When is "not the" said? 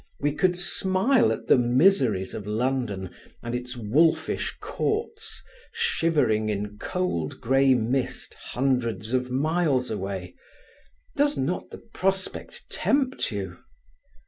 11.37-11.83